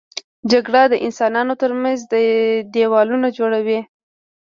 جګړه 0.51 0.83
د 0.89 0.93
انسانانو 1.05 1.53
تر 1.61 1.71
منځ 1.81 1.99
دیوالونه 2.73 3.27
جوړوي 3.37 3.79